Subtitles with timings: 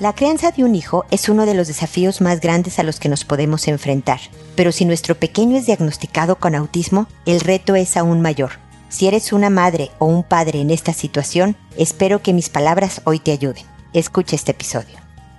[0.00, 3.10] La crianza de un hijo es uno de los desafíos más grandes a los que
[3.10, 4.18] nos podemos enfrentar,
[4.56, 8.52] pero si nuestro pequeño es diagnosticado con autismo, el reto es aún mayor.
[8.88, 13.18] Si eres una madre o un padre en esta situación, espero que mis palabras hoy
[13.18, 13.66] te ayuden.
[13.92, 14.96] Escucha este episodio.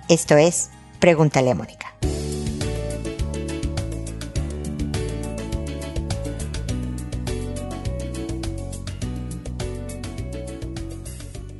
[0.08, 0.70] Esto es
[1.00, 1.96] Pregúntale a Mónica.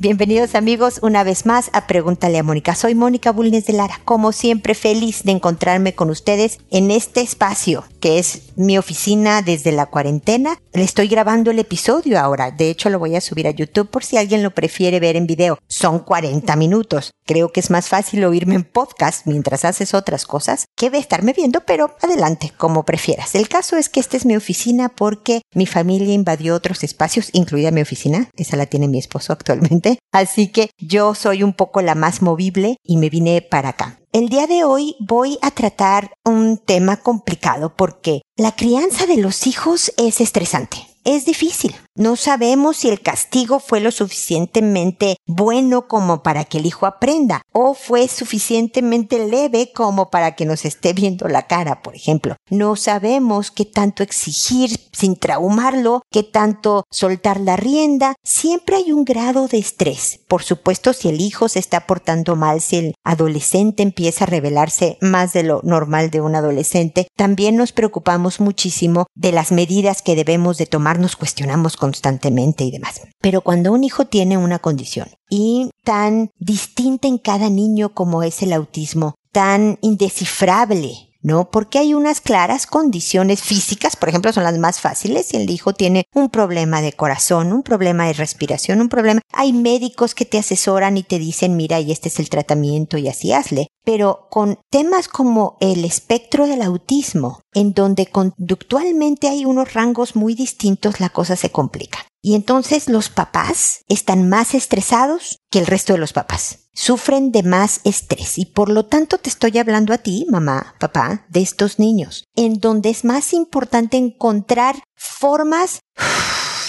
[0.02, 2.74] Bienvenidos amigos una vez más a Pregúntale a Mónica.
[2.74, 7.84] Soy Mónica Bulnes de Lara, como siempre feliz de encontrarme con ustedes en este espacio
[8.02, 10.58] que es mi oficina desde la cuarentena.
[10.72, 14.02] Le estoy grabando el episodio ahora, de hecho lo voy a subir a YouTube por
[14.02, 15.60] si alguien lo prefiere ver en video.
[15.68, 17.12] Son 40 minutos.
[17.24, 21.32] Creo que es más fácil oírme en podcast mientras haces otras cosas que de estarme
[21.32, 23.36] viendo, pero adelante, como prefieras.
[23.36, 27.70] El caso es que esta es mi oficina porque mi familia invadió otros espacios, incluida
[27.70, 31.94] mi oficina, esa la tiene mi esposo actualmente así que yo soy un poco la
[31.94, 33.98] más movible y me vine para acá.
[34.12, 39.46] El día de hoy voy a tratar un tema complicado porque la crianza de los
[39.46, 41.74] hijos es estresante es difícil.
[41.94, 47.42] No sabemos si el castigo fue lo suficientemente bueno como para que el hijo aprenda
[47.52, 52.36] o fue suficientemente leve como para que nos esté viendo la cara, por ejemplo.
[52.48, 58.14] No sabemos qué tanto exigir sin traumarlo, qué tanto soltar la rienda.
[58.22, 60.20] Siempre hay un grado de estrés.
[60.28, 64.96] Por supuesto, si el hijo se está portando mal, si el adolescente empieza a revelarse
[65.02, 70.16] más de lo normal de un adolescente, también nos preocupamos muchísimo de las medidas que
[70.16, 73.00] debemos de tomar nos cuestionamos constantemente y demás.
[73.20, 78.40] Pero cuando un hijo tiene una condición y tan distinta en cada niño como es
[78.44, 81.50] el autismo, tan indescifrable ¿no?
[81.50, 85.26] Porque hay unas claras condiciones físicas, por ejemplo, son las más fáciles.
[85.26, 89.52] Si el hijo tiene un problema de corazón, un problema de respiración, un problema, hay
[89.52, 93.32] médicos que te asesoran y te dicen, mira, y este es el tratamiento y así
[93.32, 93.68] hazle.
[93.84, 100.34] Pero con temas como el espectro del autismo, en donde conductualmente hay unos rangos muy
[100.34, 101.98] distintos, la cosa se complica.
[102.22, 106.68] Y entonces los papás están más estresados que el resto de los papás.
[106.72, 111.26] Sufren de más estrés y por lo tanto te estoy hablando a ti, mamá, papá,
[111.28, 115.80] de estos niños, en donde es más importante encontrar formas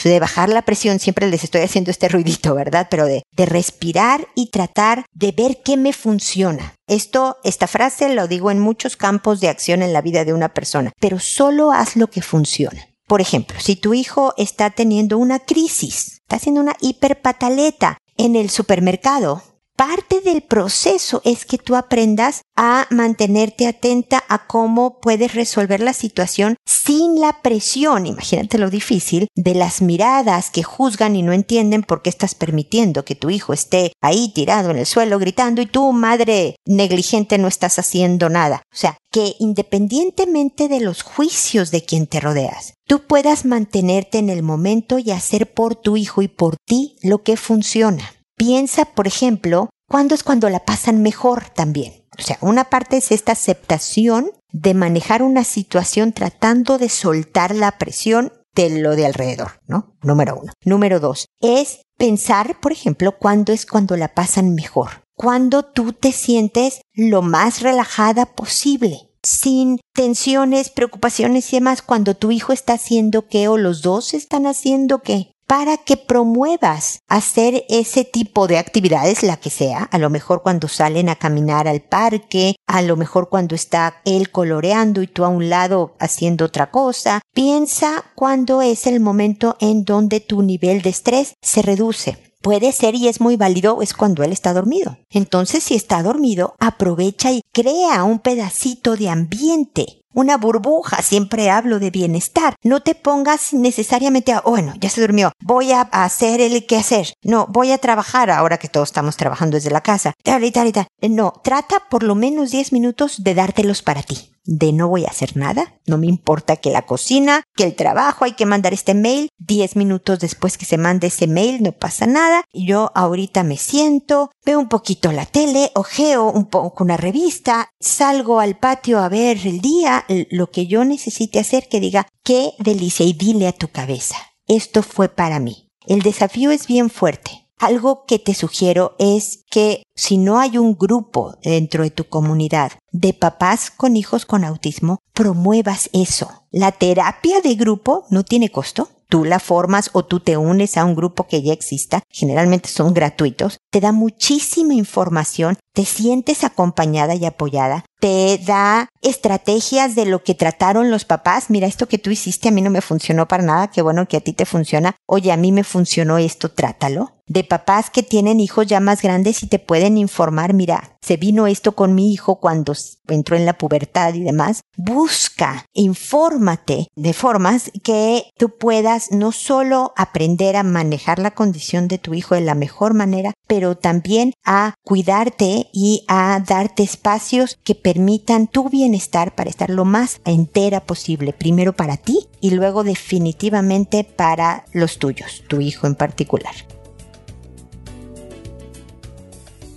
[0.03, 2.87] de bajar la presión, siempre les estoy haciendo este ruidito, ¿verdad?
[2.89, 6.73] Pero de, de respirar y tratar de ver qué me funciona.
[6.87, 10.53] Esto, esta frase lo digo en muchos campos de acción en la vida de una
[10.53, 12.92] persona, pero solo haz lo que funciona.
[13.07, 18.49] Por ejemplo, si tu hijo está teniendo una crisis, está haciendo una hiperpataleta en el
[18.49, 19.43] supermercado,
[19.75, 25.93] parte del proceso es que tú aprendas a mantenerte atenta a cómo puedes resolver la
[25.93, 31.83] situación sin la presión, imagínate lo difícil, de las miradas que juzgan y no entienden
[31.83, 35.65] por qué estás permitiendo que tu hijo esté ahí tirado en el suelo gritando y
[35.65, 38.63] tú, madre negligente, no estás haciendo nada.
[38.71, 44.29] O sea, que independientemente de los juicios de quien te rodeas, tú puedas mantenerte en
[44.29, 48.22] el momento y hacer por tu hijo y por ti lo que funciona.
[48.35, 52.03] Piensa, por ejemplo, cuándo es cuando la pasan mejor también.
[52.17, 57.77] O sea, una parte es esta aceptación de manejar una situación tratando de soltar la
[57.77, 59.95] presión de lo de alrededor, ¿no?
[60.03, 60.53] Número uno.
[60.63, 65.03] Número dos, es pensar, por ejemplo, cuándo es cuando la pasan mejor.
[65.15, 72.31] Cuando tú te sientes lo más relajada posible, sin tensiones, preocupaciones y demás, cuando tu
[72.31, 78.03] hijo está haciendo qué o los dos están haciendo qué para que promuevas hacer ese
[78.03, 82.55] tipo de actividades, la que sea, a lo mejor cuando salen a caminar al parque,
[82.67, 87.21] a lo mejor cuando está él coloreando y tú a un lado haciendo otra cosa.
[87.33, 92.17] Piensa cuándo es el momento en donde tu nivel de estrés se reduce.
[92.41, 94.97] Puede ser y es muy válido es cuando él está dormido.
[95.09, 101.79] Entonces, si está dormido, aprovecha y crea un pedacito de ambiente una burbuja, siempre hablo
[101.79, 102.55] de bienestar.
[102.63, 107.13] No te pongas necesariamente a, bueno, ya se durmió, voy a hacer el que hacer.
[107.23, 110.13] No, voy a trabajar ahora que todos estamos trabajando desde la casa.
[110.23, 110.87] Tal y tal y tal.
[111.01, 115.09] No, trata por lo menos 10 minutos de dártelos para ti de no voy a
[115.09, 118.93] hacer nada, no me importa que la cocina, que el trabajo, hay que mandar este
[118.93, 123.57] mail, diez minutos después que se mande ese mail no pasa nada, yo ahorita me
[123.57, 129.09] siento, veo un poquito la tele, ojeo un poco una revista, salgo al patio a
[129.09, 133.53] ver el día, lo que yo necesite hacer que diga, qué delicia y dile a
[133.53, 134.15] tu cabeza,
[134.47, 135.69] esto fue para mí.
[135.85, 140.75] El desafío es bien fuerte algo que te sugiero es que si no hay un
[140.77, 146.29] grupo dentro de tu comunidad de papás con hijos con autismo, promuevas eso.
[146.51, 148.89] La terapia de grupo no tiene costo.
[149.09, 152.95] tú la formas o tú te unes a un grupo que ya exista, generalmente son
[152.95, 160.23] gratuitos, te da muchísima información, te sientes acompañada y apoyada, te da estrategias de lo
[160.23, 161.51] que trataron los papás.
[161.51, 164.17] Mira, esto que tú hiciste a mí no me funcionó para nada, qué bueno que
[164.17, 164.95] a ti te funciona.
[165.05, 169.41] Oye, a mí me funcionó esto, trátalo de papás que tienen hijos ya más grandes
[169.41, 172.73] y te pueden informar, mira, se vino esto con mi hijo cuando
[173.07, 174.61] entró en la pubertad y demás.
[174.77, 181.97] Busca, infórmate de formas que tú puedas no solo aprender a manejar la condición de
[181.97, 187.73] tu hijo de la mejor manera, pero también a cuidarte y a darte espacios que
[187.73, 194.03] permitan tu bienestar para estar lo más entera posible, primero para ti y luego definitivamente
[194.03, 196.53] para los tuyos, tu hijo en particular.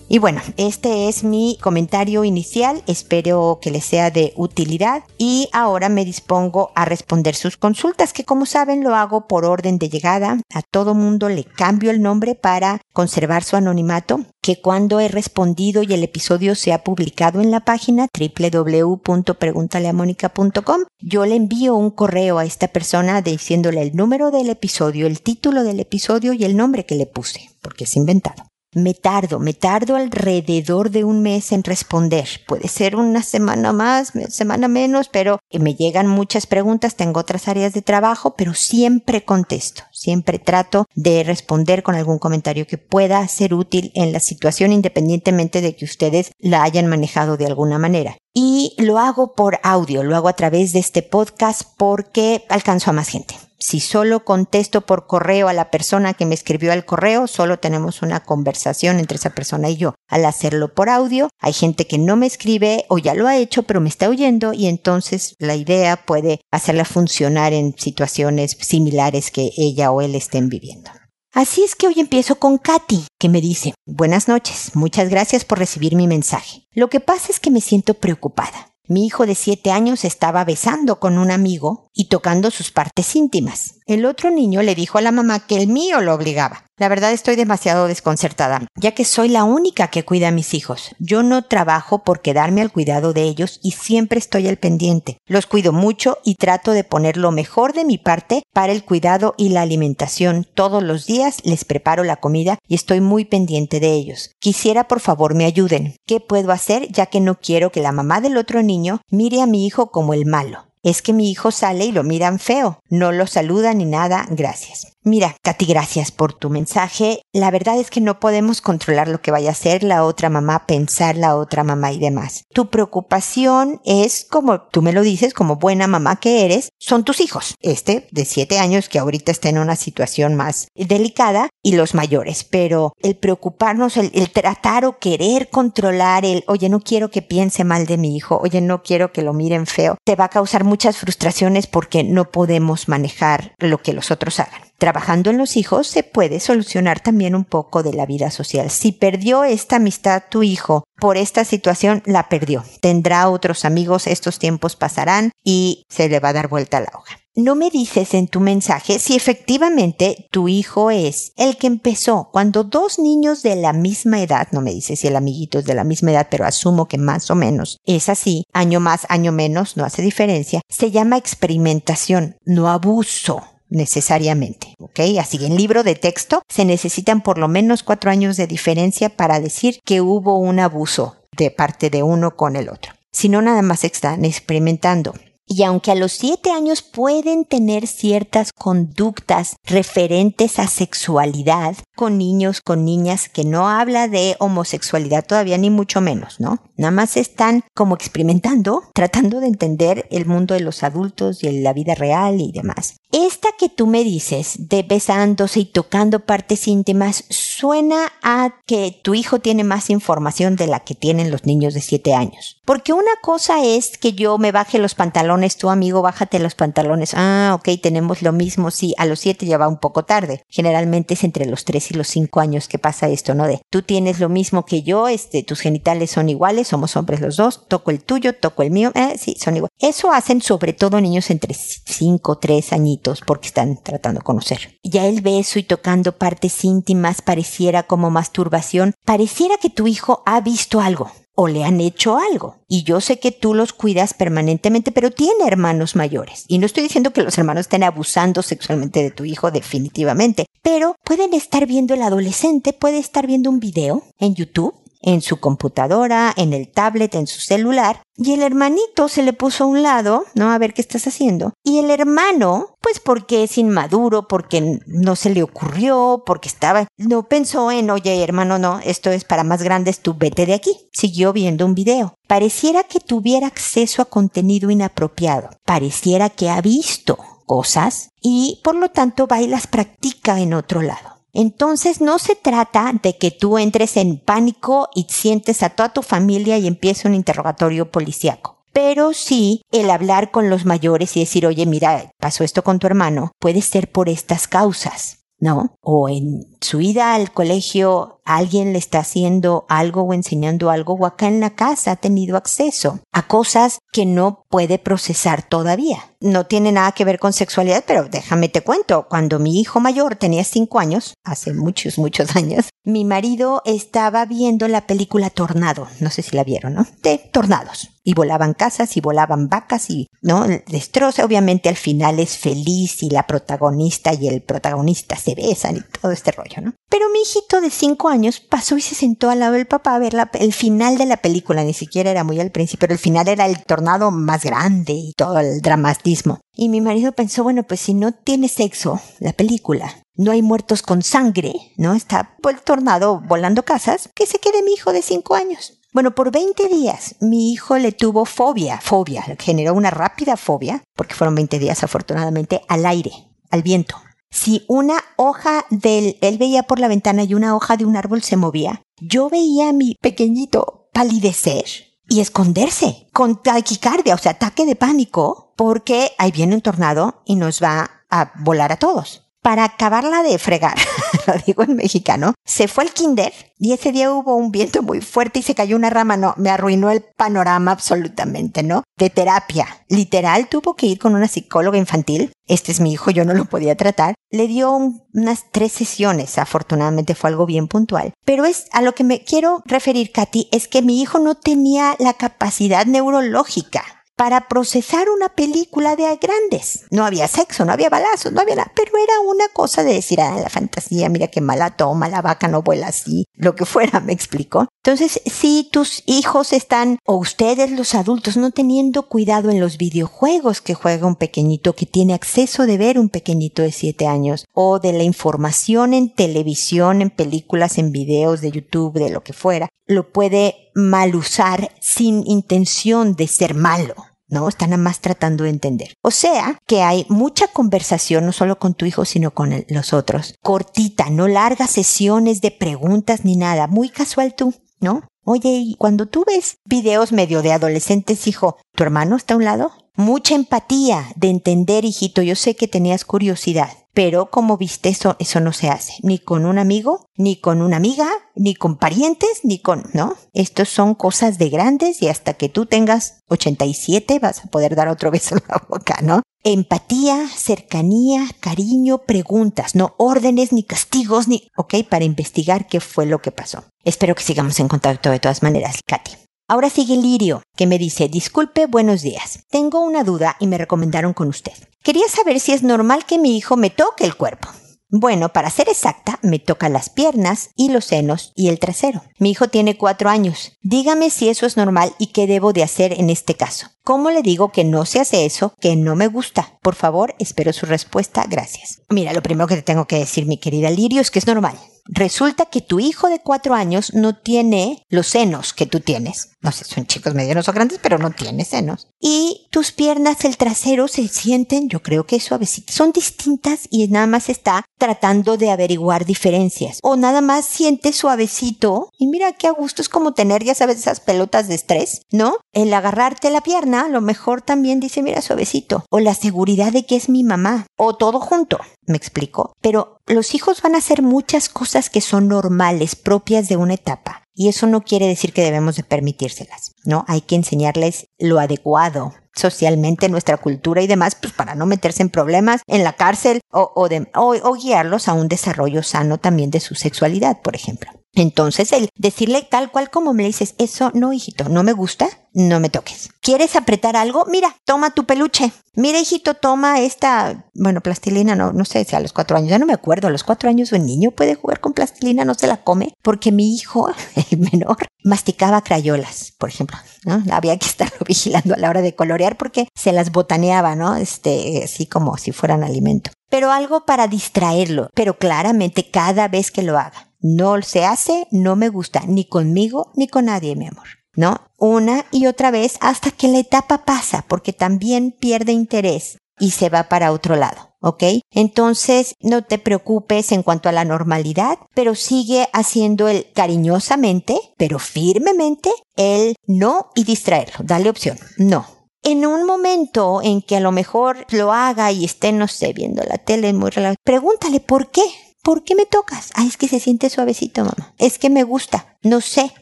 [0.09, 5.03] Y bueno, este es mi comentario inicial, espero que les sea de utilidad.
[5.19, 9.79] Y ahora me dispongo a responder sus consultas, que como saben lo hago por orden
[9.79, 15.01] de llegada, a todo mundo le cambio el nombre para conservar su anonimato, que cuando
[15.01, 21.75] he respondido y el episodio se ha publicado en la página www.preguntaleamónica.com, yo le envío
[21.75, 26.45] un correo a esta persona diciéndole el número del episodio, el título del episodio y
[26.45, 28.45] el nombre que le puse, porque es inventado
[28.77, 32.29] me tardo, me tardo alrededor de un mes en responder.
[32.47, 37.73] Puede ser una semana más, semana menos, pero me llegan muchas preguntas, tengo otras áreas
[37.73, 43.55] de trabajo, pero siempre contesto, siempre trato de responder con algún comentario que pueda ser
[43.55, 48.19] útil en la situación independientemente de que ustedes la hayan manejado de alguna manera.
[48.35, 52.93] Y lo hago por audio, lo hago a través de este podcast porque alcanzo a
[52.93, 57.27] más gente si solo contesto por correo a la persona que me escribió al correo,
[57.27, 59.95] solo tenemos una conversación entre esa persona y yo.
[60.09, 63.63] Al hacerlo por audio, hay gente que no me escribe o ya lo ha hecho,
[63.63, 69.51] pero me está oyendo y entonces la idea puede hacerla funcionar en situaciones similares que
[69.57, 70.91] ella o él estén viviendo.
[71.33, 75.59] Así es que hoy empiezo con Katy, que me dice, buenas noches, muchas gracias por
[75.59, 76.67] recibir mi mensaje.
[76.73, 78.75] Lo que pasa es que me siento preocupada.
[78.89, 83.81] Mi hijo de siete años estaba besando con un amigo y tocando sus partes íntimas.
[83.87, 86.65] El otro niño le dijo a la mamá que el mío lo obligaba.
[86.79, 90.91] La verdad estoy demasiado desconcertada, ya que soy la única que cuida a mis hijos.
[90.99, 95.19] Yo no trabajo por quedarme al cuidado de ellos y siempre estoy al pendiente.
[95.27, 99.35] Los cuido mucho y trato de poner lo mejor de mi parte para el cuidado
[99.39, 100.47] y la alimentación.
[100.53, 104.33] Todos los días les preparo la comida y estoy muy pendiente de ellos.
[104.39, 105.97] Quisiera por favor me ayuden.
[106.07, 109.47] ¿Qué puedo hacer ya que no quiero que la mamá del otro niño mire a
[109.47, 110.66] mi hijo como el malo?
[110.87, 112.79] Es que mi hijo sale y lo miran feo.
[112.89, 114.25] No lo saludan ni nada.
[114.31, 114.96] Gracias.
[115.09, 117.23] Mira, Katy, gracias por tu mensaje.
[117.33, 120.67] La verdad es que no podemos controlar lo que vaya a hacer la otra mamá,
[120.67, 122.43] pensar la otra mamá y demás.
[122.53, 127.21] Tu preocupación es, como tú me lo dices, como buena mamá que eres, son tus
[127.21, 127.55] hijos.
[127.61, 132.43] Este de siete años que ahorita está en una situación más delicada y los mayores.
[132.43, 137.63] Pero el preocuparnos, el, el tratar o querer controlar el, oye, no quiero que piense
[137.63, 140.65] mal de mi hijo, oye, no quiero que lo miren feo, te va a causar
[140.65, 144.66] muchas frustraciones porque no podemos manejar lo que los otros hagan.
[144.79, 148.71] Trabajando en los hijos se puede solucionar también un poco de la vida social.
[148.71, 152.63] Si perdió esta amistad tu hijo por esta situación, la perdió.
[152.81, 157.19] Tendrá otros amigos, estos tiempos pasarán y se le va a dar vuelta la hoja.
[157.39, 162.65] No me dices en tu mensaje si efectivamente tu hijo es el que empezó cuando
[162.65, 165.85] dos niños de la misma edad, no me dices si el amiguito es de la
[165.85, 169.85] misma edad, pero asumo que más o menos es así, año más, año menos, no
[169.85, 175.01] hace diferencia, se llama experimentación, no abuso necesariamente, ¿ok?
[175.21, 179.41] Así en libro de texto se necesitan por lo menos cuatro años de diferencia para
[179.41, 182.93] decir que hubo un abuso de parte de uno con el otro.
[183.13, 185.15] Si no, nada más están experimentando.
[185.49, 192.61] Y aunque a los siete años pueden tener ciertas conductas referentes a sexualidad con niños,
[192.61, 196.59] con niñas, que no habla de homosexualidad todavía ni mucho menos, ¿no?
[196.77, 201.73] Nada más están como experimentando, tratando de entender el mundo de los adultos y la
[201.73, 202.97] vida real y demás.
[203.13, 209.15] Esta que tú me dices de besándose y tocando partes íntimas suena a que tu
[209.15, 212.56] hijo tiene más información de la que tienen los niños de siete años.
[212.67, 217.13] Porque una cosa es que yo me baje los pantalones, tu amigo, bájate los pantalones.
[217.15, 218.73] Ah, ok, tenemos lo mismo.
[218.73, 220.43] Sí, a los siete ya va un poco tarde.
[220.49, 223.47] Generalmente es entre los tres y los cinco años que pasa esto, ¿no?
[223.47, 227.37] De tú tienes lo mismo que yo, este, tus genitales son iguales, somos hombres los
[227.37, 229.73] dos, toco el tuyo, toco el mío, eh, sí, son iguales.
[229.79, 234.81] Eso hacen sobre todo niños entre cinco, tres añitos porque están tratando de conocer.
[234.83, 240.41] Ya el beso y tocando partes íntimas pareciera como masturbación, pareciera que tu hijo ha
[240.41, 242.57] visto algo o le han hecho algo.
[242.67, 246.45] Y yo sé que tú los cuidas permanentemente, pero tiene hermanos mayores.
[246.49, 250.97] Y no estoy diciendo que los hermanos estén abusando sexualmente de tu hijo, definitivamente, pero
[251.05, 256.33] pueden estar viendo el adolescente, puede estar viendo un video en YouTube en su computadora,
[256.37, 260.25] en el tablet, en su celular, y el hermanito se le puso a un lado,
[260.35, 260.51] ¿no?
[260.51, 261.53] A ver qué estás haciendo.
[261.63, 267.25] Y el hermano, pues porque es inmaduro, porque no se le ocurrió, porque estaba, no
[267.25, 270.89] pensó en, oye, hermano, no, esto es para más grandes, tú vete de aquí.
[270.93, 272.15] Siguió viendo un video.
[272.27, 275.51] Pareciera que tuviera acceso a contenido inapropiado.
[275.65, 280.83] Pareciera que ha visto cosas y por lo tanto va y las practica en otro
[280.83, 281.16] lado.
[281.39, 286.03] Entonces no se trata de que tú entres en pánico y sientes a toda tu
[286.03, 288.65] familia y empiece un interrogatorio policíaco.
[288.73, 292.87] Pero sí el hablar con los mayores y decir, oye, mira, pasó esto con tu
[292.87, 295.27] hermano, puede ser por estas causas.
[295.39, 295.77] ¿no?
[295.83, 301.07] O en su ida al colegio alguien le está haciendo algo o enseñando algo o
[301.07, 306.05] acá en la casa ha tenido acceso a cosas que no puede procesar todavía.
[306.21, 310.17] No tiene nada que ver con sexualidad, pero déjame te cuento, cuando mi hijo mayor
[310.17, 316.11] tenía cinco años, hace muchos, muchos años, mi marido estaba viendo la película Tornado, no
[316.11, 316.87] sé si la vieron, ¿no?
[317.03, 320.47] De tornados y volaban casas y volaban vacas y, ¿no?
[320.69, 325.81] Destroza, obviamente al final es feliz y la protagonista y el protagonista se besan y
[326.01, 326.46] todo este rollo,
[326.89, 329.99] Pero mi hijito de cinco años pasó y se sentó al lado del papá a
[329.99, 333.29] ver el final de la película, ni siquiera era muy al principio, pero el final
[333.29, 336.41] era el tornado más grande y todo el dramatismo.
[336.55, 340.83] Y mi marido pensó, bueno, pues si no tiene sexo la película, no hay muertos
[340.83, 341.95] con sangre, ¿no?
[341.95, 345.81] Está el tornado volando casas, que se quede mi hijo de cinco años.
[345.93, 351.15] Bueno, por 20 días mi hijo le tuvo fobia, fobia, generó una rápida fobia, porque
[351.15, 353.13] fueron 20 días afortunadamente, al aire,
[353.51, 353.97] al viento.
[354.31, 358.23] Si una hoja del, él veía por la ventana y una hoja de un árbol
[358.23, 361.65] se movía, yo veía a mi pequeñito palidecer
[362.09, 367.37] y esconderse con taquicardia, o sea, ataque de pánico, porque ahí viene un tornado y
[367.37, 370.75] nos va a volar a todos para acabarla de fregar,
[371.29, 375.01] lo digo en mexicano, se fue al kinder y ese día hubo un viento muy
[375.01, 378.83] fuerte y se cayó una rama, no, me arruinó el panorama absolutamente, ¿no?
[378.99, 379.69] De terapia.
[379.89, 382.33] Literal, tuvo que ir con una psicóloga infantil.
[382.49, 384.17] Este es mi hijo, yo no lo podía tratar.
[384.31, 384.73] Le dio
[385.15, 388.15] unas tres sesiones, afortunadamente fue algo bien puntual.
[388.25, 391.95] Pero es a lo que me quiero referir, Katy, es que mi hijo no tenía
[392.01, 396.85] la capacidad neurológica para procesar una película de grandes.
[396.91, 400.21] No había sexo, no había balazos, no había nada, pero era una cosa de decir,
[400.21, 404.01] ah, la fantasía, mira qué mala toma, la vaca no vuela así, lo que fuera,
[404.07, 404.69] me explico.
[404.83, 410.61] Entonces, si tus hijos están, o ustedes los adultos, no teniendo cuidado en los videojuegos
[410.61, 414.79] que juega un pequeñito, que tiene acceso de ver un pequeñito de 7 años, o
[414.79, 419.69] de la información en televisión, en películas, en videos de YouTube, de lo que fuera,
[419.87, 423.95] lo puede mal usar sin intención de ser malo.
[424.29, 424.49] ¿no?
[424.49, 425.95] Están nada más tratando de entender.
[426.03, 430.35] O sea, que hay mucha conversación, no solo con tu hijo, sino con los otros.
[430.43, 433.67] Cortita, no largas sesiones de preguntas ni nada.
[433.67, 435.03] Muy casual tú, ¿no?
[435.29, 439.45] Oye, y cuando tú ves videos medio de adolescentes, hijo, ¿tu hermano está a un
[439.45, 439.73] lado?
[439.97, 442.23] Mucha empatía de entender, hijito.
[442.23, 443.71] Yo sé que tenías curiosidad.
[443.93, 445.95] Pero como viste, eso, eso no se hace.
[446.03, 448.07] Ni con un amigo, ni con una amiga,
[448.37, 450.15] ni con parientes, ni con, ¿no?
[450.33, 454.89] Estos son cosas de grandes y hasta que tú tengas 87 vas a poder dar
[454.89, 456.23] otro beso en la boca, ¿no?
[456.45, 463.21] Empatía, cercanía, cariño, preguntas, no órdenes ni castigos ni, ok, para investigar qué fue lo
[463.21, 463.65] que pasó.
[463.83, 466.13] Espero que sigamos en contacto de todas maneras, Katy.
[466.49, 469.41] Ahora sigue Lirio, que me dice, disculpe, buenos días.
[469.51, 471.55] Tengo una duda y me recomendaron con usted.
[471.83, 474.49] Quería saber si es normal que mi hijo me toque el cuerpo.
[474.89, 479.03] Bueno, para ser exacta, me toca las piernas y los senos y el trasero.
[479.19, 480.53] Mi hijo tiene cuatro años.
[480.63, 483.67] Dígame si eso es normal y qué debo de hacer en este caso.
[483.83, 486.59] ¿Cómo le digo que no se hace eso, que no me gusta?
[486.63, 488.25] Por favor, espero su respuesta.
[488.29, 488.83] Gracias.
[488.89, 491.59] Mira, lo primero que te tengo que decir, mi querida Lirio, es que es normal
[491.89, 496.31] resulta que tu hijo de cuatro años no tiene los senos que tú tienes.
[496.41, 498.89] No sé, son chicos medianos o grandes, pero no tiene senos.
[499.01, 502.75] Y tus piernas, el trasero, se sienten, yo creo que suavecitas.
[502.75, 506.79] Son distintas y nada más está tratando de averiguar diferencias.
[506.83, 508.91] O nada más siente suavecito.
[508.99, 512.37] Y mira qué a gusto es como tener, ya sabes, esas pelotas de estrés, ¿no?
[512.53, 515.85] El agarrarte la pierna, a lo mejor también dice, mira, suavecito.
[515.91, 517.67] O la seguridad de que es mi mamá.
[517.77, 518.59] O todo junto.
[518.87, 519.57] ¿Me explico?
[519.61, 524.23] Pero los hijos van a hacer muchas cosas que son normales, propias de una etapa.
[524.35, 527.05] Y eso no quiere decir que debemos de permitírselas, ¿no?
[527.09, 532.11] Hay que enseñarles lo adecuado socialmente, nuestra cultura y demás, pues para no meterse en
[532.11, 536.75] problemas en la cárcel o, de, o guiarlos a un desarrollo sano también de su
[536.75, 537.91] sexualidad, por ejemplo.
[538.17, 542.61] Entonces, el decirle tal cual como me dices, eso no, hijito, no me gusta, no
[542.61, 543.11] me toques.
[543.21, 544.25] ¿Quieres apretar algo?
[544.27, 545.53] Mira, toma tu peluche.
[545.75, 549.59] Mira, hijito, toma esta, bueno, plastilina, no, no sé si a los cuatro años, ya
[549.59, 552.47] no me acuerdo, a los cuatro años un niño puede jugar con plastilina, no se
[552.47, 553.91] la come, porque mi hijo,
[554.31, 557.23] el menor, masticaba crayolas, por ejemplo, ¿no?
[557.31, 560.97] Había que estarlo vigilando a la hora de colorear porque se las botaneaba, ¿no?
[560.97, 563.11] Este, así como si fueran alimento.
[563.29, 568.57] Pero algo para distraerlo, pero claramente cada vez que lo haga no se hace, no
[568.57, 570.87] me gusta, ni conmigo ni con nadie, mi amor.
[571.15, 571.41] ¿No?
[571.57, 576.69] Una y otra vez hasta que la etapa pasa, porque también pierde interés y se
[576.69, 577.67] va para otro lado.
[577.87, 578.03] ¿ok?
[578.33, 584.79] Entonces, no te preocupes en cuanto a la normalidad, pero sigue haciendo el cariñosamente, pero
[584.79, 587.57] firmemente, el no y distraerlo.
[587.61, 588.19] Dale opción.
[588.39, 588.67] No.
[589.03, 593.05] En un momento en que a lo mejor lo haga y esté, no sé, viendo
[593.05, 595.05] la tele muy relajado, pregúntale por qué.
[595.47, 596.33] ¿Por qué me tocas?
[596.35, 597.95] Ah, es que se siente suavecito, mamá.
[597.99, 598.96] Es que me gusta.
[599.03, 599.53] No sé.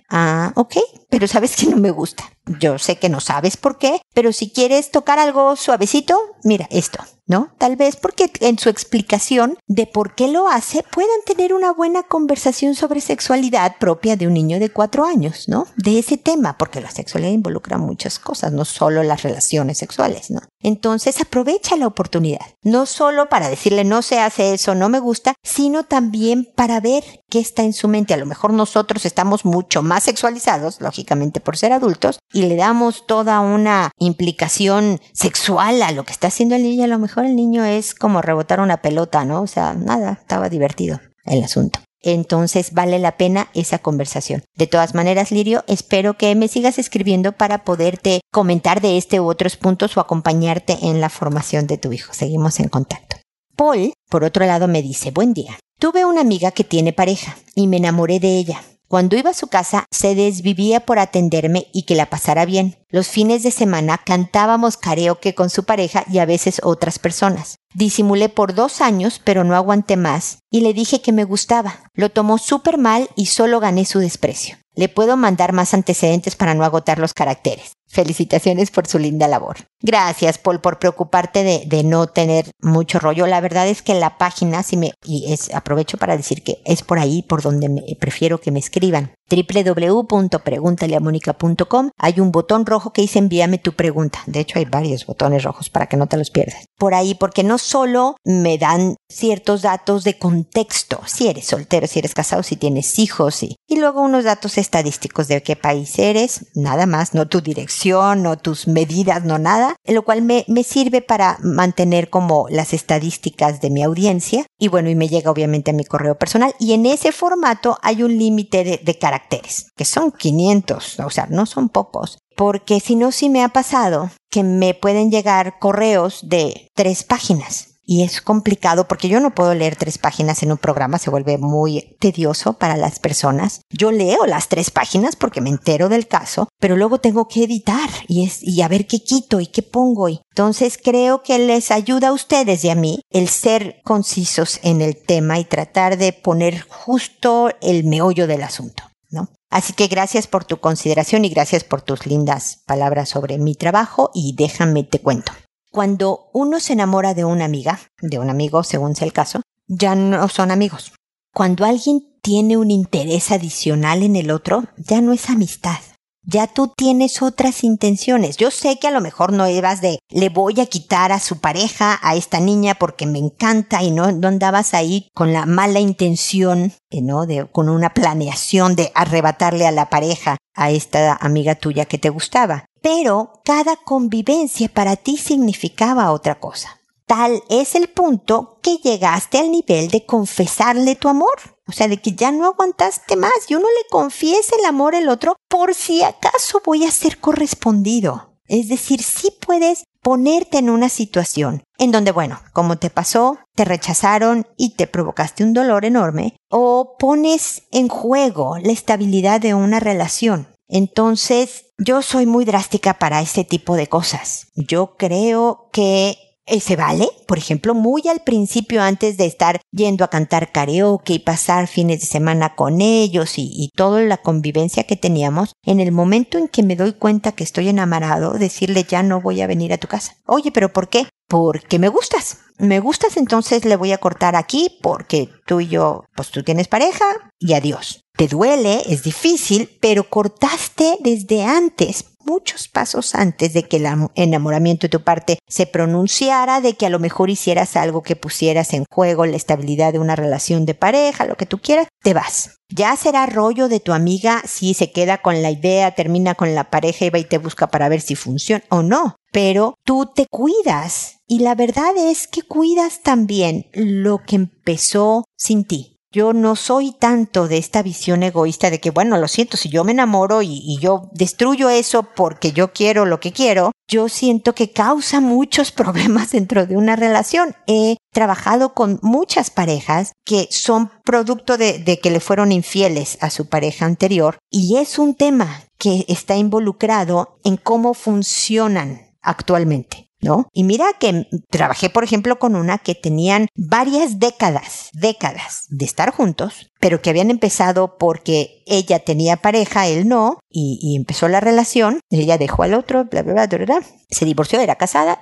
[0.09, 0.77] Ah, ok.
[1.11, 2.25] Pero sabes que no me gusta.
[2.61, 7.05] Yo sé que no sabes por qué, pero si quieres tocar algo suavecito, mira esto.
[7.27, 7.49] ¿no?
[7.59, 12.03] Tal vez porque en su explicación de por qué lo hace puedan tener una buena
[12.03, 15.67] conversación sobre sexualidad propia de un niño de cuatro años, ¿no?
[15.77, 20.41] De ese tema, porque la sexualidad involucra muchas cosas, no solo las relaciones sexuales, ¿no?
[20.61, 25.35] Entonces aprovecha la oportunidad, no solo para decirle no se hace eso, no me gusta,
[25.43, 28.15] sino también para ver qué está en su mente.
[28.15, 33.07] A lo mejor nosotros estamos mucho más sexualizados, lógicamente por ser adultos, y le damos
[33.07, 37.37] toda una implicación sexual a lo que está haciendo el niño, a lo mejor el
[37.37, 39.43] niño es como rebotar una pelota, ¿no?
[39.43, 41.81] O sea, nada, estaba divertido el asunto.
[42.05, 44.45] Entonces vale la pena esa conversación.
[44.57, 49.27] De todas maneras, Lirio, espero que me sigas escribiendo para poderte comentar de este u
[49.27, 52.13] otros puntos o acompañarte en la formación de tu hijo.
[52.13, 53.17] Seguimos en contacto.
[53.57, 55.59] Paul, por otro lado, me dice, buen día.
[55.79, 58.61] Tuve una amiga que tiene pareja y me enamoré de ella.
[58.95, 62.77] Cuando iba a su casa se desvivía por atenderme y que la pasara bien.
[62.91, 67.57] Los fines de semana cantábamos karaoke con su pareja y a veces otras personas.
[67.75, 71.91] Disimulé por dos años, pero no aguanté más, y le dije que me gustaba.
[71.95, 74.59] Lo tomó súper mal y solo gané su desprecio.
[74.77, 77.73] Le puedo mandar más antecedentes para no agotar los caracteres.
[77.95, 79.69] Felicitaciones por su linda labor.
[79.81, 83.29] Gracias, Paul, por preocuparte de, no tener mucho rollo.
[83.29, 86.83] La verdad es que la página, si me, y es, aprovecho para decir que es
[86.83, 89.13] por ahí por donde me, prefiero que me escriban.
[89.31, 94.25] www.preguntaleamónica.com Hay un botón rojo que dice envíame tu pregunta.
[94.27, 96.65] De hecho, hay varios botones rojos para que no te los pierdas.
[96.77, 102.01] Por ahí, porque no solo me dan ciertos datos de contexto, si eres soltero, si
[102.01, 106.47] eres casado, si tienes hijos, y, y luego unos datos estadísticos de qué país eres,
[106.57, 111.03] nada más, no tu dirección no tus medidas, no nada, lo cual me, me sirve
[111.03, 115.75] para mantener como las estadísticas de mi audiencia y bueno, y me llega obviamente a
[115.75, 116.55] mi correo personal.
[116.59, 121.27] Y en ese formato hay un límite de, de caracteres, que son 500, o sea,
[121.31, 126.29] no son pocos porque si no, sí me ha pasado que me pueden llegar correos
[126.29, 130.59] de tres páginas y es complicado porque yo no puedo leer tres páginas en un
[130.59, 133.61] programa, se vuelve muy tedioso para las personas.
[133.71, 137.91] Yo leo las tres páginas porque me entero del caso, pero luego tengo que editar
[138.09, 140.09] y, es, y a ver qué quito y qué pongo.
[140.09, 144.81] Y entonces creo que les ayuda a ustedes y a mí el ser concisos en
[144.81, 148.85] el tema y tratar de poner justo el meollo del asunto.
[149.11, 149.29] ¿no?
[149.51, 154.11] Así que gracias por tu consideración y gracias por tus lindas palabras sobre mi trabajo
[154.13, 155.33] y déjame te cuento.
[155.75, 159.97] Cuando uno se enamora de una amiga, de un amigo según sea el caso, ya
[159.97, 160.93] no son amigos.
[161.33, 165.81] Cuando alguien tiene un interés adicional en el otro, ya no es amistad.
[166.27, 168.37] Ya tú tienes otras intenciones.
[168.37, 171.39] Yo sé que a lo mejor no ibas de le voy a quitar a su
[171.41, 175.81] pareja a esta niña porque me encanta y no, no andabas ahí con la mala
[175.81, 177.27] intención, eh, ¿no?
[177.27, 182.11] De, con una planeación de arrebatarle a la pareja a esta amiga tuya que te
[182.11, 186.83] gustaba pero cada convivencia para ti significaba otra cosa.
[187.07, 191.54] Tal es el punto que llegaste al nivel de confesarle tu amor.
[191.67, 195.09] O sea, de que ya no aguantaste más y uno le confiesa el amor al
[195.09, 198.35] otro por si acaso voy a ser correspondido.
[198.47, 203.65] Es decir, si puedes ponerte en una situación en donde, bueno, como te pasó, te
[203.65, 209.81] rechazaron y te provocaste un dolor enorme, o pones en juego la estabilidad de una
[209.81, 210.49] relación.
[210.69, 214.49] Entonces, yo soy muy drástica para ese tipo de cosas.
[214.55, 220.05] Yo creo que eh, se vale, por ejemplo, muy al principio antes de estar yendo
[220.05, 224.85] a cantar karaoke y pasar fines de semana con ellos y, y, toda la convivencia
[224.85, 229.03] que teníamos, en el momento en que me doy cuenta que estoy enamorado, decirle ya
[229.03, 230.17] no voy a venir a tu casa.
[230.27, 231.07] Oye, pero ¿por qué?
[231.29, 232.39] Porque me gustas.
[232.59, 236.69] Me gustas, entonces le voy a cortar aquí porque tú y yo, pues tú tienes
[236.69, 237.05] pareja
[237.39, 238.03] y adiós.
[238.17, 244.87] te duele, es difícil, pero cortaste desde antes, muchos pasos antes de que el enamoramiento
[244.87, 248.85] de tu parte se pronunciara, de que a lo mejor hicieras algo que pusieras en
[248.91, 252.59] juego la estabilidad de una relación de pareja, lo que tú quieras, te vas.
[252.69, 256.71] Ya será rollo de tu amiga si se queda con la idea, termina con la
[256.71, 259.17] pareja y va y te busca para ver si funciona o no.
[259.33, 265.65] Pero tú te cuidas y la verdad es que cuidas también lo que empezó sin
[265.65, 265.94] ti.
[266.15, 269.83] Yo no soy tanto de esta visión egoísta de que, bueno, lo siento, si yo
[269.83, 274.71] me enamoro y, yo destruyo eso porque yo quiero lo que quiero, yo siento que
[274.71, 277.57] causa muchos problemas dentro de una relación.
[277.67, 283.49] He trabajado con muchas parejas que son producto de, que le fueron infieles a su
[283.49, 290.13] pareja anterior y es un tema que está involucrado en cómo funcionan actualmente.
[290.53, 296.11] Y mira que trabajé, por ejemplo, con una que tenían varias décadas, décadas de estar
[296.11, 302.01] juntos, pero que habían empezado porque ella tenía pareja, él no, y, empezó la relación,
[302.11, 305.19] ella dejó al otro, bla, bla, bla, se divorció, era casada,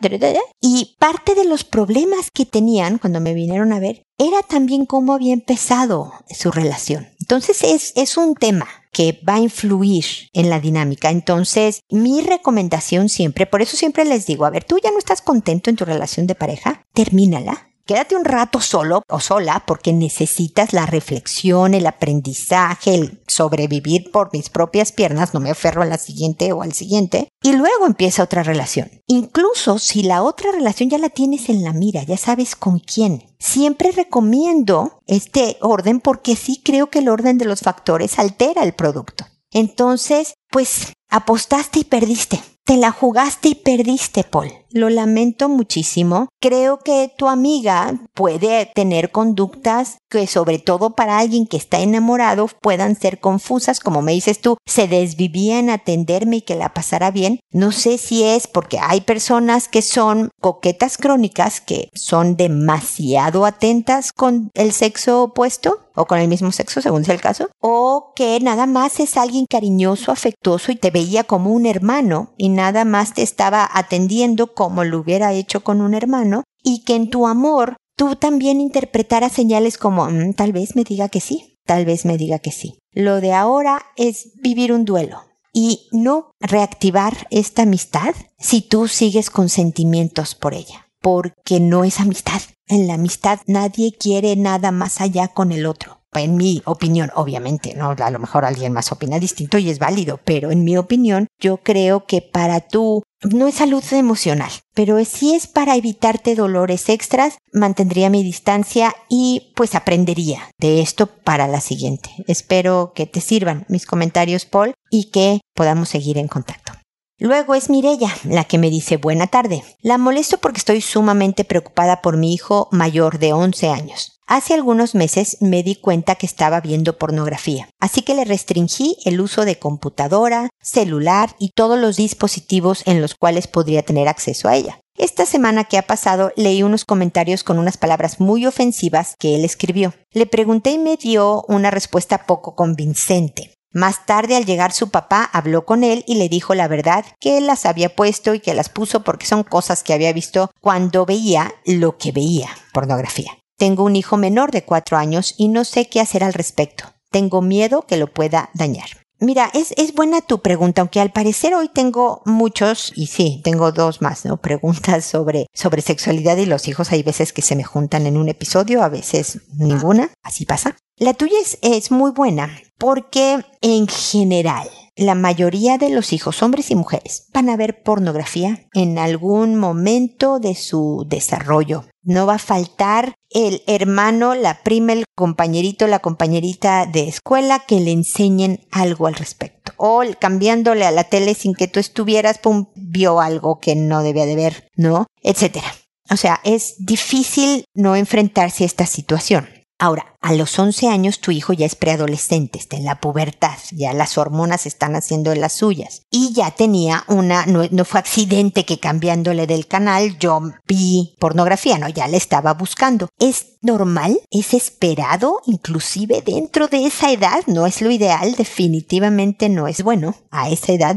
[0.61, 5.15] y parte de los problemas que tenían cuando me vinieron a ver era también cómo
[5.15, 7.11] había empezado su relación.
[7.21, 11.11] Entonces es, es un tema que va a influir en la dinámica.
[11.11, 15.23] Entonces, mi recomendación siempre, por eso siempre les digo, a ver, tú ya no estás
[15.23, 20.73] contento en tu relación de pareja, termínala Quédate un rato solo o sola porque necesitas
[20.73, 25.99] la reflexión, el aprendizaje, el sobrevivir por mis propias piernas, no me aferro a la
[25.99, 28.91] siguiente o al siguiente, y luego empieza otra relación.
[29.09, 33.25] Incluso si la otra relación ya la tienes en la mira, ya sabes con quién.
[33.41, 38.75] Siempre recomiendo este orden porque sí creo que el orden de los factores altera el
[38.75, 39.27] producto.
[39.51, 42.41] Entonces, pues apostaste y perdiste.
[42.65, 44.53] Te la jugaste y perdiste, Paul.
[44.71, 46.29] Lo lamento muchísimo.
[46.41, 52.49] Creo que tu amiga puede tener conductas que sobre todo para alguien que está enamorado
[52.61, 57.11] puedan ser confusas, como me dices tú, se desvivía en atenderme y que la pasara
[57.11, 57.41] bien.
[57.51, 64.13] No sé si es porque hay personas que son coquetas crónicas, que son demasiado atentas
[64.13, 68.39] con el sexo opuesto o con el mismo sexo, según sea el caso, o que
[68.41, 73.15] nada más es alguien cariñoso, afectuoso y te veía como un hermano y nada más
[73.15, 77.77] te estaba atendiendo como lo hubiera hecho con un hermano y que en tu amor
[77.97, 82.17] tú también interpretaras señales como mm, tal vez me diga que sí, tal vez me
[82.17, 82.79] diga que sí.
[82.93, 89.29] Lo de ahora es vivir un duelo y no reactivar esta amistad si tú sigues
[89.29, 92.41] con sentimientos por ella, porque no es amistad.
[92.69, 97.75] En la amistad nadie quiere nada más allá con el otro en mi opinión, obviamente,
[97.75, 97.91] ¿no?
[97.91, 101.59] A lo mejor alguien más opina distinto y es válido, pero en mi opinión, yo
[101.59, 107.39] creo que para tú no es salud emocional, pero si es para evitarte dolores extras,
[107.53, 112.11] mantendría mi distancia y pues aprendería de esto para la siguiente.
[112.27, 116.73] Espero que te sirvan mis comentarios, Paul, y que podamos seguir en contacto.
[117.19, 119.63] Luego es Mirella la que me dice buena tarde.
[119.81, 124.21] La molesto porque estoy sumamente preocupada por mi hijo mayor de 11 años.
[124.35, 129.21] Hace algunos meses me di cuenta que estaba viendo pornografía, así que le restringí el
[129.21, 134.57] uso de computadora, celular y todos los dispositivos en los cuales podría tener acceso a
[134.57, 134.81] ella.
[134.97, 139.45] Esta semana que ha pasado leí unos comentarios con unas palabras muy ofensivas que él
[139.45, 139.93] escribió.
[140.13, 143.53] Le pregunté y me dio una respuesta poco convincente.
[143.71, 147.37] Más tarde, al llegar su papá, habló con él y le dijo la verdad, que
[147.37, 151.05] él las había puesto y que las puso porque son cosas que había visto cuando
[151.05, 153.42] veía lo que veía, pornografía.
[153.63, 156.83] Tengo un hijo menor de cuatro años y no sé qué hacer al respecto.
[157.13, 158.89] Tengo miedo que lo pueda dañar.
[159.21, 163.71] Mira, es, es buena tu pregunta, aunque al parecer hoy tengo muchos, y sí, tengo
[163.71, 164.37] dos más, ¿no?
[164.41, 166.91] Preguntas sobre, sobre sexualidad y los hijos.
[166.91, 170.11] Hay veces que se me juntan en un episodio, a veces ninguna.
[170.25, 170.77] Así pasa.
[170.97, 176.73] La tuya es, es muy buena porque en general la mayoría de los hijos, hombres
[176.73, 181.85] y mujeres, van a ver pornografía en algún momento de su desarrollo.
[182.03, 187.81] No va a faltar el hermano, la prima, el compañerito, la compañerita de escuela que
[187.81, 189.73] le enseñen algo al respecto.
[189.77, 194.27] O cambiándole a la tele sin que tú estuvieras, pum, vio algo que no debía
[194.27, 195.07] de ver, ¿no?
[195.23, 195.75] Etcétera.
[196.11, 199.49] O sea, es difícil no enfrentarse a esta situación.
[199.79, 203.93] Ahora, a los 11 años tu hijo ya es preadolescente, está en la pubertad, ya
[203.93, 206.03] las hormonas están haciendo las suyas.
[206.11, 211.89] Y ya tenía una, no, fue accidente que cambiándole del canal yo vi pornografía, no,
[211.89, 213.09] ya le estaba buscando.
[213.19, 214.21] ¿Es normal?
[214.31, 215.41] ¿Es esperado?
[215.47, 220.15] Inclusive dentro de esa edad, no es lo ideal, definitivamente no es bueno.
[220.31, 220.97] A esa edad,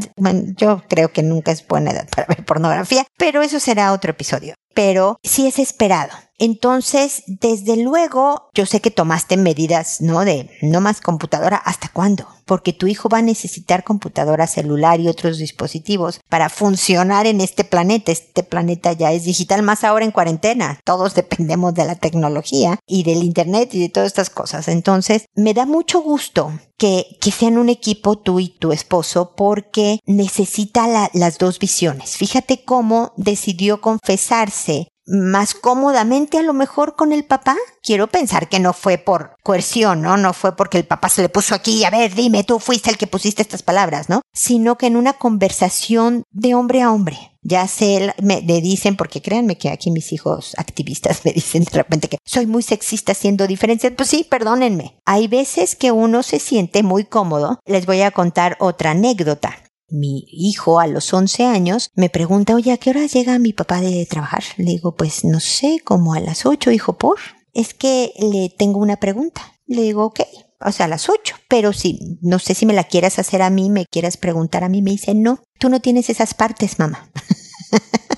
[0.56, 4.54] yo creo que nunca es buena edad para ver pornografía, pero eso será otro episodio.
[4.72, 6.12] Pero sí es esperado.
[6.38, 10.24] Entonces, desde luego, yo sé que tomas tomaste medidas, ¿no?
[10.24, 12.26] De no más computadora, ¿hasta cuándo?
[12.44, 17.64] Porque tu hijo va a necesitar computadora celular y otros dispositivos para funcionar en este
[17.64, 18.12] planeta.
[18.12, 20.78] Este planeta ya es digital, más ahora en cuarentena.
[20.84, 24.68] Todos dependemos de la tecnología y del internet y de todas estas cosas.
[24.68, 30.00] Entonces, me da mucho gusto que, que sean un equipo tú y tu esposo porque
[30.04, 32.16] necesita las dos visiones.
[32.16, 37.56] Fíjate cómo decidió confesarse más cómodamente a lo mejor con el papá.
[37.82, 40.16] Quiero pensar que no fue por coerción, ¿no?
[40.16, 42.98] No fue porque el papá se le puso aquí, a ver, dime, tú fuiste el
[42.98, 44.22] que pusiste estas palabras, ¿no?
[44.32, 47.32] Sino que en una conversación de hombre a hombre.
[47.42, 52.08] Ya sé, me dicen, porque créanme que aquí mis hijos activistas me dicen de repente
[52.08, 53.92] que soy muy sexista haciendo diferencias.
[53.96, 54.96] Pues sí, perdónenme.
[55.04, 57.60] Hay veces que uno se siente muy cómodo.
[57.64, 59.56] Les voy a contar otra anécdota.
[59.88, 63.80] Mi hijo a los 11 años me pregunta, oye, ¿a qué hora llega mi papá
[63.80, 64.42] de trabajar?
[64.56, 67.18] Le digo, pues no sé, como a las 8, hijo, por.
[67.54, 69.42] Es que le tengo una pregunta.
[69.66, 70.20] Le digo, ok,
[70.60, 71.36] o sea, a las 8.
[71.48, 74.68] Pero si, no sé si me la quieras hacer a mí, me quieras preguntar a
[74.68, 77.10] mí, me dice, no, tú no tienes esas partes, mamá.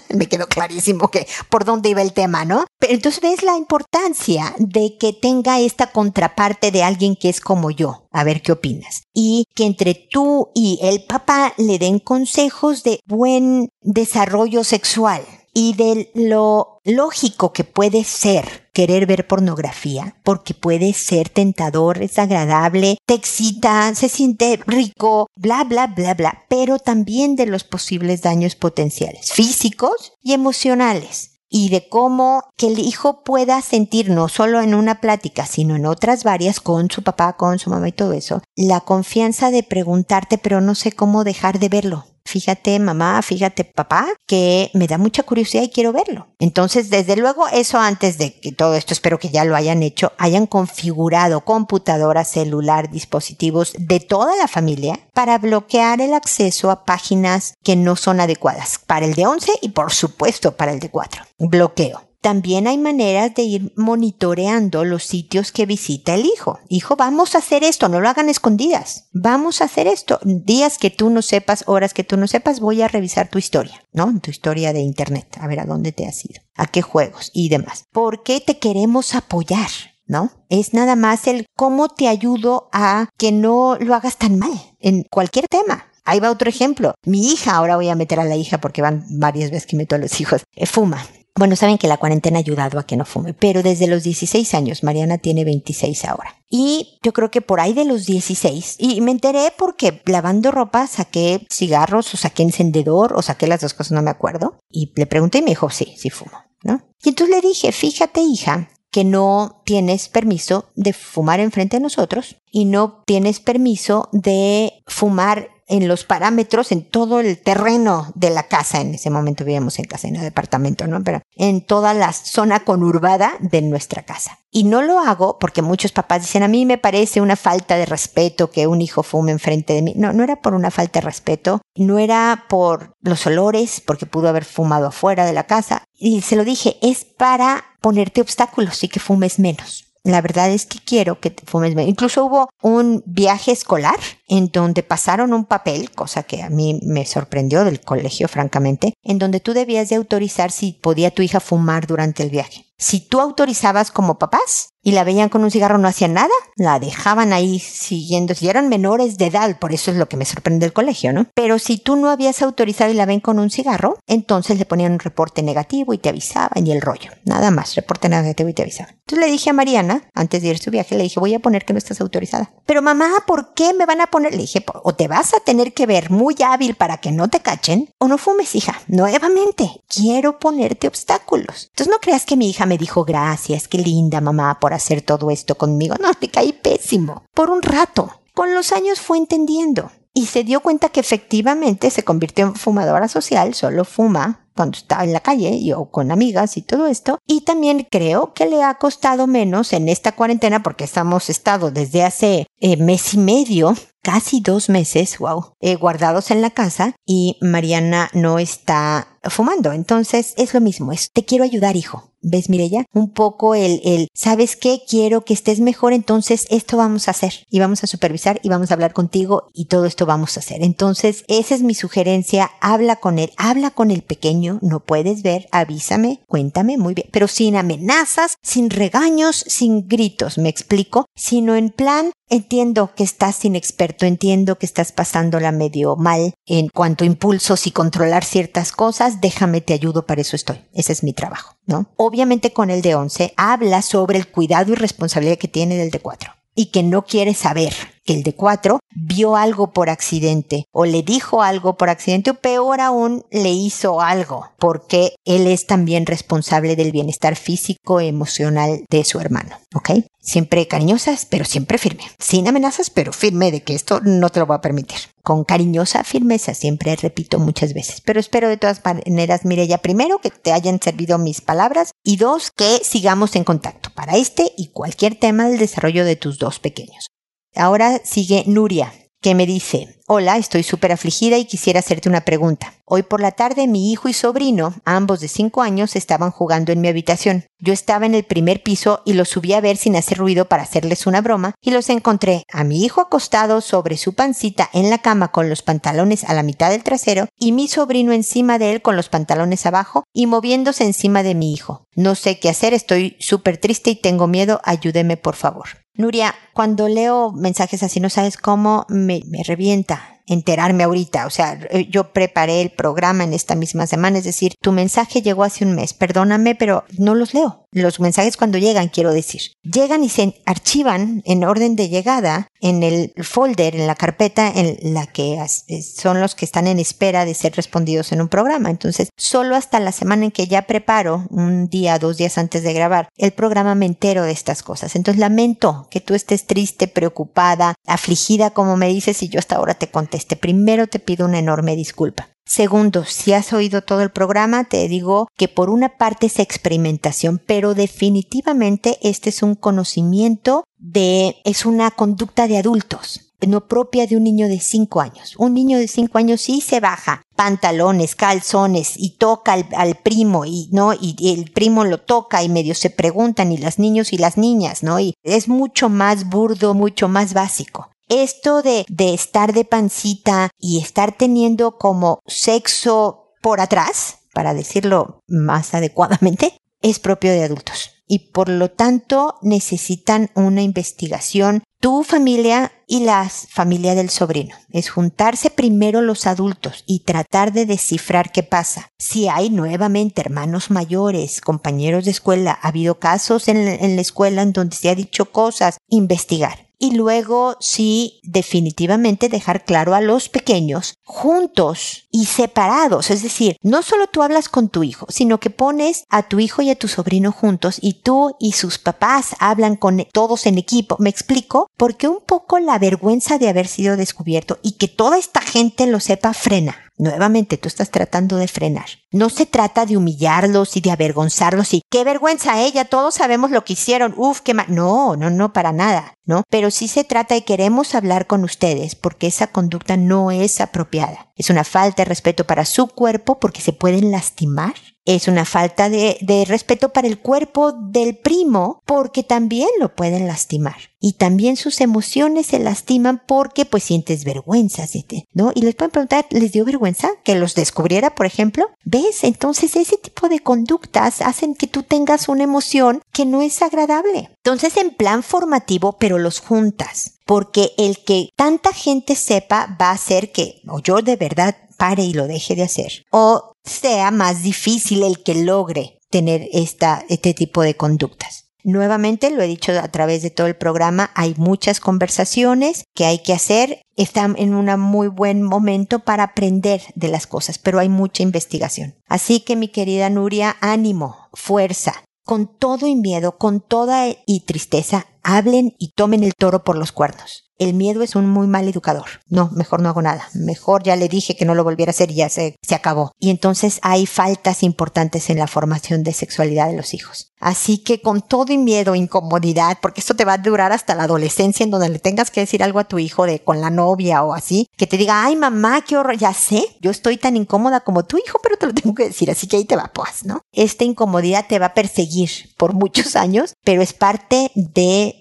[0.14, 2.66] me quedó clarísimo que por dónde iba el tema, ¿no?
[2.78, 7.70] Pero entonces ves la importancia de que tenga esta contraparte de alguien que es como
[7.70, 8.06] yo.
[8.10, 9.02] A ver qué opinas.
[9.12, 15.74] Y que entre tú y el papá le den consejos de buen desarrollo sexual y
[15.74, 22.96] de lo lógico que puede ser querer ver pornografía, porque puede ser tentador, es agradable,
[23.06, 28.54] te excita, se siente rico, bla, bla, bla, bla, pero también de los posibles daños
[28.54, 34.74] potenciales, físicos y emocionales y de cómo que el hijo pueda sentir no solo en
[34.74, 38.42] una plática, sino en otras varias con su papá, con su mamá y todo eso,
[38.56, 44.06] la confianza de preguntarte, pero no sé cómo dejar de verlo fíjate mamá, fíjate papá,
[44.26, 46.28] que me da mucha curiosidad y quiero verlo.
[46.38, 50.12] Entonces, desde luego, eso antes de que todo esto, espero que ya lo hayan hecho,
[50.18, 57.54] hayan configurado computadora, celular, dispositivos de toda la familia para bloquear el acceso a páginas
[57.64, 61.22] que no son adecuadas para el de 11 y por supuesto para el de 4.
[61.38, 62.07] Bloqueo.
[62.20, 66.58] También hay maneras de ir monitoreando los sitios que visita el hijo.
[66.68, 69.08] Hijo, vamos a hacer esto, no lo hagan escondidas.
[69.12, 70.18] Vamos a hacer esto.
[70.24, 73.84] Días que tú no sepas, horas que tú no sepas, voy a revisar tu historia,
[73.92, 74.12] ¿no?
[74.20, 77.48] Tu historia de internet, a ver a dónde te has ido, a qué juegos y
[77.48, 77.84] demás.
[77.92, 79.70] ¿Por qué te queremos apoyar?
[80.08, 80.30] ¿no?
[80.48, 85.04] Es nada más el cómo te ayudo a que no lo hagas tan mal en
[85.04, 85.84] cualquier tema.
[86.04, 86.94] Ahí va otro ejemplo.
[87.04, 89.94] Mi hija, ahora voy a meter a la hija porque van varias veces que meto
[89.94, 91.04] a los hijos, eh, fuma.
[91.38, 94.54] Bueno, saben que la cuarentena ha ayudado a que no fume, pero desde los 16
[94.54, 96.34] años, Mariana tiene 26 ahora.
[96.50, 100.88] Y yo creo que por ahí de los 16, y me enteré porque lavando ropa
[100.88, 104.58] saqué cigarros o saqué encendedor o saqué las dos cosas, no me acuerdo.
[104.68, 106.82] Y le pregunté y me dijo, sí, sí fumo, ¿no?
[107.04, 112.34] Y entonces le dije, fíjate hija, que no tienes permiso de fumar enfrente de nosotros
[112.50, 118.44] y no tienes permiso de fumar en los parámetros, en todo el terreno de la
[118.44, 118.80] casa.
[118.80, 121.02] En ese momento vivíamos en casa, en el departamento, ¿no?
[121.04, 124.38] Pero en toda la zona conurbada de nuestra casa.
[124.50, 127.84] Y no lo hago porque muchos papás dicen, a mí me parece una falta de
[127.84, 129.92] respeto que un hijo fume enfrente de mí.
[129.96, 134.28] No, no era por una falta de respeto, no era por los olores, porque pudo
[134.28, 135.84] haber fumado afuera de la casa.
[135.94, 139.87] Y se lo dije, es para ponerte obstáculos y que fumes menos.
[140.08, 141.74] La verdad es que quiero que te fumes.
[141.86, 147.04] Incluso hubo un viaje escolar en donde pasaron un papel, cosa que a mí me
[147.04, 151.86] sorprendió del colegio, francamente, en donde tú debías de autorizar si podía tu hija fumar
[151.86, 152.67] durante el viaje.
[152.80, 156.78] Si tú autorizabas como papás y la veían con un cigarro no hacían nada, la
[156.78, 158.36] dejaban ahí siguiendo.
[158.36, 161.26] Si eran menores de edad, por eso es lo que me sorprende del colegio, ¿no?
[161.34, 164.92] Pero si tú no habías autorizado y la ven con un cigarro, entonces le ponían
[164.92, 167.10] un reporte negativo y te avisaban y el rollo.
[167.24, 168.94] Nada más, reporte negativo y te avisaban.
[169.00, 171.40] Entonces le dije a Mariana, antes de ir a su viaje, le dije, voy a
[171.40, 172.52] poner que no estás autorizada.
[172.64, 174.32] Pero mamá, ¿por qué me van a poner?
[174.32, 177.40] Le dije, o te vas a tener que ver muy hábil para que no te
[177.40, 178.80] cachen, o no fumes, hija.
[178.86, 181.66] Nuevamente, quiero ponerte obstáculos.
[181.70, 185.30] Entonces no creas que mi hija me dijo gracias, qué linda mamá por hacer todo
[185.30, 185.96] esto conmigo.
[186.00, 187.24] No, te caí pésimo.
[187.34, 188.12] Por un rato.
[188.34, 189.90] Con los años fue entendiendo.
[190.14, 195.04] Y se dio cuenta que efectivamente se convirtió en fumadora social, solo fuma cuando está
[195.04, 197.18] en la calle y, o con amigas y todo esto.
[197.26, 202.02] Y también creo que le ha costado menos en esta cuarentena porque estamos estado desde
[202.02, 203.74] hace eh, mes y medio
[204.08, 209.72] casi dos meses, wow, eh, guardados en la casa y Mariana no está fumando.
[209.72, 212.04] Entonces es lo mismo, es te quiero ayudar, hijo.
[212.20, 212.84] ¿Ves, Mirella?
[212.92, 214.80] Un poco el, el, ¿sabes qué?
[214.88, 217.44] Quiero que estés mejor, entonces esto vamos a hacer.
[217.48, 220.64] Y vamos a supervisar y vamos a hablar contigo y todo esto vamos a hacer.
[220.64, 222.50] Entonces, esa es mi sugerencia.
[222.60, 224.58] Habla con él, habla con el pequeño.
[224.62, 227.08] No puedes ver, avísame, cuéntame, muy bien.
[227.12, 233.42] Pero sin amenazas, sin regaños, sin gritos, me explico, sino en plan, Entiendo que estás
[233.46, 239.20] inexperto, entiendo que estás pasándola medio mal en cuanto a impulsos y controlar ciertas cosas,
[239.20, 240.60] déjame te ayudo, para eso estoy.
[240.72, 241.90] Ese es mi trabajo, ¿no?
[241.96, 246.00] Obviamente con el de 11 habla sobre el cuidado y responsabilidad que tiene del de
[246.00, 247.72] 4 y que no quiere saber
[248.14, 252.80] el de 4 vio algo por accidente o le dijo algo por accidente o peor
[252.80, 259.04] aún le hizo algo porque él es también responsable del bienestar físico y emocional de
[259.04, 259.90] su hermano, ¿ok?
[260.20, 262.02] Siempre cariñosas, pero siempre firme.
[262.18, 264.98] Sin amenazas, pero firme de que esto no te lo va a permitir.
[265.22, 268.02] Con cariñosa firmeza, siempre repito muchas veces.
[268.02, 272.50] Pero espero de todas maneras, ya primero que te hayan servido mis palabras y dos,
[272.50, 277.08] que sigamos en contacto para este y cualquier tema del desarrollo de tus dos pequeños.
[277.54, 282.72] Ahora sigue Nuria, que me dice, Hola, estoy súper afligida y quisiera hacerte una pregunta.
[282.86, 286.80] Hoy por la tarde mi hijo y sobrino, ambos de 5 años, estaban jugando en
[286.80, 287.44] mi habitación.
[287.58, 290.62] Yo estaba en el primer piso y los subí a ver sin hacer ruido para
[290.62, 294.96] hacerles una broma y los encontré a mi hijo acostado sobre su pancita en la
[294.96, 298.80] cama con los pantalones a la mitad del trasero y mi sobrino encima de él
[298.80, 301.84] con los pantalones abajo y moviéndose encima de mi hijo.
[301.94, 305.68] No sé qué hacer, estoy súper triste y tengo miedo, ayúdeme por favor.
[305.98, 309.97] Nuria, cuando leo mensajes así no sabes cómo me, me revienta
[310.28, 311.26] enterarme ahorita.
[311.26, 315.22] O sea, eh, yo preparé el programa en esta misma semana, es decir, tu mensaje
[315.22, 317.67] llegó hace un mes, perdóname, pero no los leo.
[317.72, 322.82] Los mensajes cuando llegan, quiero decir, llegan y se archivan en orden de llegada en
[322.82, 327.24] el folder, en la carpeta en la que eh, son los que están en espera
[327.24, 328.70] de ser respondidos en un programa.
[328.70, 332.72] Entonces, solo hasta la semana en que ya preparo, un día, dos días antes de
[332.72, 334.96] grabar, el programa me entero de estas cosas.
[334.96, 339.74] Entonces, lamento que tú estés triste, preocupada, afligida, como me dices, y yo hasta ahora
[339.74, 340.36] te contesté.
[340.36, 342.30] Primero te pido una enorme disculpa.
[342.48, 347.42] Segundo, si has oído todo el programa, te digo que por una parte es experimentación,
[347.46, 354.16] pero definitivamente este es un conocimiento de, es una conducta de adultos no propia de
[354.16, 355.34] un niño de 5 años.
[355.38, 360.68] Un niño de 5 años sí se baja pantalones, calzones y toca al, primo y
[360.72, 364.36] no y, el primo lo toca y medio se preguntan y las niños y las
[364.36, 364.98] niñas, ¿no?
[364.98, 367.90] Y es mucho más burdo, mucho más básico.
[368.08, 375.22] Esto de, de estar de pancita y estar teniendo como sexo por atrás, para decirlo
[375.26, 377.92] más adecuadamente, es propio de adultos.
[378.06, 384.56] Y por lo tanto necesitan una investigación tu familia y la familia del sobrino.
[384.70, 388.90] Es juntarse primero los adultos y tratar de descifrar qué pasa.
[388.98, 394.42] Si hay nuevamente hermanos mayores, compañeros de escuela, ha habido casos en, en la escuela
[394.42, 400.28] en donde se ha dicho cosas, investigar y luego sí definitivamente dejar claro a los
[400.28, 403.10] pequeños juntos y separados.
[403.10, 406.62] Es decir, no solo tú hablas con tu hijo, sino que pones a tu hijo
[406.62, 410.96] y a tu sobrino juntos y tú y sus papás hablan con todos en equipo.
[410.98, 411.68] ¿Me explico?
[411.76, 416.00] Porque un poco la vergüenza de haber sido descubierto y que toda esta gente lo
[416.00, 416.87] sepa frena.
[416.98, 418.86] Nuevamente, tú estás tratando de frenar.
[419.12, 423.64] No se trata de humillarlos y de avergonzarlos y qué vergüenza ella, todos sabemos lo
[423.64, 424.66] que hicieron, uf, qué mal.
[424.68, 426.42] No, no, no, para nada, ¿no?
[426.50, 431.32] Pero sí se trata y queremos hablar con ustedes porque esa conducta no es apropiada.
[431.36, 434.74] Es una falta de respeto para su cuerpo porque se pueden lastimar
[435.08, 440.26] es una falta de, de, respeto para el cuerpo del primo porque también lo pueden
[440.26, 440.76] lastimar.
[441.00, 444.84] Y también sus emociones se lastiman porque pues sientes vergüenza,
[445.32, 445.52] ¿no?
[445.54, 448.68] Y les pueden preguntar, ¿les dio vergüenza que los descubriera, por ejemplo?
[448.84, 449.24] ¿Ves?
[449.24, 454.30] Entonces ese tipo de conductas hacen que tú tengas una emoción que no es agradable.
[454.44, 457.14] Entonces en plan formativo, pero los juntas.
[457.24, 462.02] Porque el que tanta gente sepa va a hacer que, o yo de verdad pare
[462.02, 463.04] y lo deje de hacer.
[463.10, 468.48] O sea más difícil el que logre tener esta, este tipo de conductas.
[468.64, 473.20] Nuevamente, lo he dicho a través de todo el programa, hay muchas conversaciones que hay
[473.20, 473.80] que hacer.
[473.96, 478.96] Están en un muy buen momento para aprender de las cosas, pero hay mucha investigación.
[479.06, 485.06] Así que mi querida Nuria, ánimo, fuerza, con todo y miedo, con toda y tristeza,
[485.28, 487.44] hablen y tomen el toro por los cuernos.
[487.58, 489.20] El miedo es un muy mal educador.
[489.28, 490.28] No, mejor no hago nada.
[490.32, 493.12] Mejor ya le dije que no lo volviera a hacer y ya se, se acabó.
[493.18, 497.32] Y entonces hay faltas importantes en la formación de sexualidad de los hijos.
[497.40, 501.04] Así que con todo y miedo, incomodidad, porque esto te va a durar hasta la
[501.04, 504.24] adolescencia en donde le tengas que decir algo a tu hijo de con la novia
[504.24, 507.80] o así, que te diga, ay mamá, qué horror, ya sé, yo estoy tan incómoda
[507.80, 510.24] como tu hijo, pero te lo tengo que decir, así que ahí te va, pues,
[510.24, 510.40] ¿no?
[510.52, 514.50] Esta incomodidad te va a perseguir por muchos años, pero es parte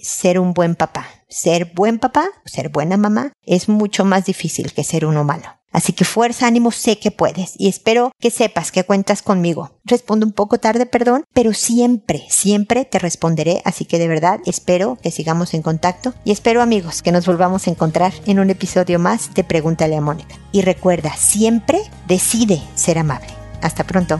[0.02, 1.08] ser un buen papá.
[1.30, 5.58] Ser buen papá, ser buena mamá, es mucho más difícil que ser uno malo.
[5.72, 9.78] Así que fuerza, ánimo, sé que puedes y espero que sepas que cuentas conmigo.
[9.84, 14.98] Respondo un poco tarde, perdón, pero siempre, siempre te responderé, así que de verdad espero
[15.02, 18.98] que sigamos en contacto y espero amigos que nos volvamos a encontrar en un episodio
[18.98, 20.36] más de Pregúntale a Mónica.
[20.52, 23.30] Y recuerda, siempre decide ser amable.
[23.62, 24.20] Hasta pronto.